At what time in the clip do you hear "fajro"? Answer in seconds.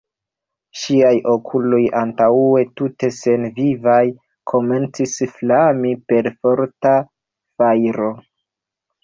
7.13-8.11